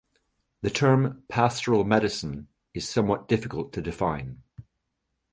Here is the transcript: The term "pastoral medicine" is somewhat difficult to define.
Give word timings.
The 0.63 0.71
term 0.71 1.21
"pastoral 1.27 1.83
medicine" 1.83 2.47
is 2.73 2.89
somewhat 2.89 3.27
difficult 3.27 3.71
to 3.73 3.83
define. 3.83 4.41